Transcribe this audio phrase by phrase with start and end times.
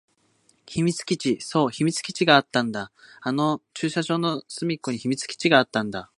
[0.65, 1.39] 秘密基地。
[1.41, 2.91] そう、秘密基地があったんだ。
[3.21, 6.09] あの駐車場の隅っこに秘密基地があったんだ。